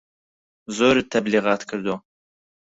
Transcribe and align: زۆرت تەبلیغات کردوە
زۆرت 0.77 1.07
تەبلیغات 1.13 1.61
کردوە 1.69 1.95